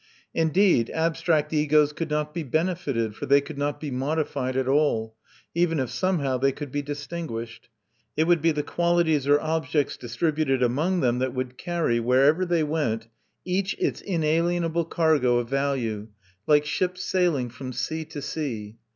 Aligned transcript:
Indeed, 0.33 0.89
abstract 0.95 1.53
egos 1.53 1.93
could 1.93 2.09
not 2.09 2.33
be 2.33 2.41
benefited, 2.41 3.15
for 3.15 3.27
they 3.27 3.39
could 3.39 3.59
not 3.59 3.79
be 3.79 3.91
modified 3.91 4.57
at 4.57 4.67
all, 4.67 5.15
even 5.53 5.79
if 5.79 5.91
somehow 5.91 6.39
they 6.39 6.51
could 6.51 6.71
be 6.71 6.81
distinguished. 6.81 7.69
It 8.17 8.23
would 8.23 8.41
be 8.41 8.49
the 8.51 8.63
qualities 8.63 9.27
or 9.27 9.39
objects 9.39 9.97
distributed 9.97 10.63
among 10.63 11.01
them 11.01 11.19
that 11.19 11.35
would 11.35 11.55
carry, 11.55 11.99
wherever 11.99 12.47
they 12.47 12.63
went, 12.63 13.09
each 13.45 13.75
its 13.77 14.01
inalienable 14.01 14.85
cargo 14.85 15.37
of 15.37 15.49
value, 15.49 16.07
like 16.47 16.65
ships 16.65 17.03
sailing 17.05 17.49
from 17.49 17.71
sea 17.71 18.03
to 18.05 18.23
sea. 18.23 18.79